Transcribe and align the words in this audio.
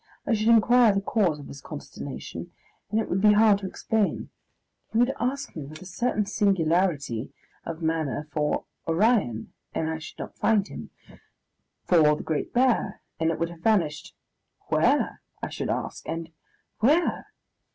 I 0.25 0.33
should 0.33 0.47
inquire 0.47 0.93
the 0.95 0.99
cause 1.01 1.37
of 1.37 1.45
his 1.45 1.61
consternation, 1.61 2.51
and 2.89 2.99
it 2.99 3.07
would 3.07 3.21
be 3.21 3.33
hard 3.33 3.59
to 3.59 3.67
explain. 3.67 4.31
He 4.91 4.97
would 4.97 5.13
ask 5.19 5.55
me 5.55 5.63
with 5.65 5.79
a 5.79 5.85
certain 5.85 6.25
singularity 6.25 7.31
of 7.67 7.83
manner 7.83 8.27
for 8.31 8.63
"Orion," 8.87 9.53
and 9.75 9.91
I 9.91 9.99
should 9.99 10.17
not 10.17 10.35
find 10.39 10.67
him; 10.67 10.89
for 11.85 11.99
the 12.15 12.23
Great 12.23 12.51
Bear, 12.51 13.01
and 13.19 13.29
it 13.29 13.37
would 13.37 13.51
have 13.51 13.59
vanished. 13.59 14.15
"Where?" 14.69 15.21
I 15.43 15.49
should 15.49 15.69
ask, 15.69 16.09
and 16.09 16.31
"where?" 16.79 17.27